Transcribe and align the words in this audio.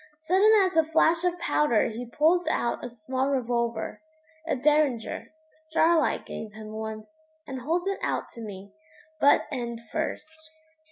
Sudden 0.27 0.51
as 0.65 0.75
a 0.75 0.83
flash 0.83 1.23
of 1.23 1.37
powder 1.37 1.89
he 1.89 2.09
pulls 2.09 2.47
out 2.47 2.83
a 2.83 2.89
small 2.89 3.29
revolver 3.29 4.01
a 4.47 4.55
Derringer 4.55 5.27
Starlight 5.69 6.25
gave 6.25 6.53
him 6.53 6.71
once, 6.71 7.23
and 7.45 7.61
holds 7.61 7.85
it 7.85 7.99
out 8.01 8.27
to 8.31 8.41
me, 8.41 8.71
butt 9.19 9.43
end 9.51 9.79
first. 9.91 10.49